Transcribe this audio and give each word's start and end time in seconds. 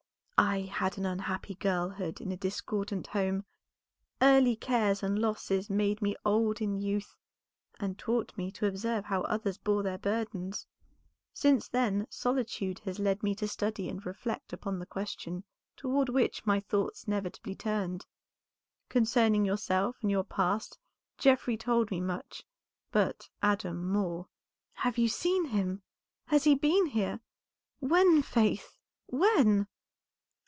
"I 0.43 0.61
had 0.61 0.97
an 0.97 1.05
unhappy 1.05 1.53
girlhood 1.53 2.19
in 2.19 2.31
a 2.31 2.35
discordant 2.35 3.05
home; 3.05 3.45
early 4.23 4.55
cares 4.55 5.03
and 5.03 5.19
losses 5.19 5.69
made 5.69 6.01
me 6.01 6.15
old 6.25 6.61
in 6.61 6.73
youth, 6.81 7.15
and 7.79 7.95
taught 7.95 8.35
me 8.35 8.51
to 8.53 8.65
observe 8.65 9.05
how 9.05 9.21
others 9.21 9.59
bore 9.59 9.83
their 9.83 9.99
burdens. 9.99 10.65
Since 11.31 11.67
then 11.67 12.07
solitude 12.09 12.79
has 12.85 12.97
led 12.97 13.21
me 13.21 13.35
to 13.35 13.47
study 13.47 13.87
and 13.87 14.03
reflect 14.03 14.51
upon 14.51 14.79
the 14.79 14.87
question 14.87 15.43
toward 15.77 16.09
which 16.09 16.43
my 16.43 16.59
thoughts 16.59 17.03
inevitably 17.03 17.53
turned. 17.55 18.07
Concerning 18.89 19.45
yourself 19.45 19.97
and 20.01 20.09
your 20.09 20.23
past 20.23 20.79
Geoffrey 21.19 21.55
told 21.55 21.91
me 21.91 22.01
much 22.01 22.47
but 22.91 23.29
Adam 23.43 23.87
more." 23.87 24.27
"Have 24.73 24.97
you 24.97 25.07
seen 25.07 25.45
him? 25.45 25.83
Has 26.25 26.45
he 26.45 26.55
been 26.55 26.87
here? 26.87 27.19
When, 27.79 28.23
Faith, 28.23 28.75
when?" 29.05 29.67